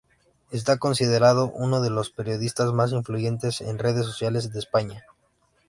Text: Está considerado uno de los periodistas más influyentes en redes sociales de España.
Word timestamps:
Está 0.49 0.77
considerado 0.79 1.51
uno 1.53 1.79
de 1.79 1.91
los 1.91 2.09
periodistas 2.09 2.73
más 2.73 2.91
influyentes 2.91 3.61
en 3.61 3.77
redes 3.77 4.03
sociales 4.07 4.51
de 4.51 4.57
España. 4.57 5.05